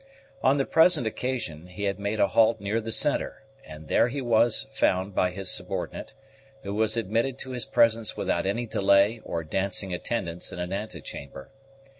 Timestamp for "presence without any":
7.65-8.65